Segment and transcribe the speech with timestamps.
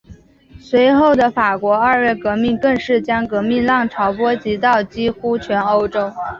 [0.59, 6.11] 随后的法国二月革命更是将革命浪潮波及到几乎全欧洲。